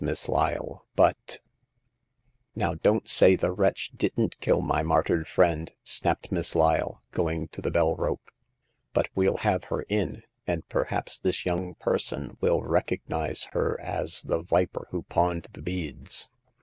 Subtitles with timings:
[0.03, 1.17] Miss Lyle, but'•
[2.55, 7.61] "Now, don't say the wretch didn't kill my martyred friend," snapped Miss Lyle, going to
[7.61, 8.31] the bell rope;
[8.93, 14.41] but well have her in, and per haps this young person will recognize her as the
[14.41, 16.31] viper who pawned the beads."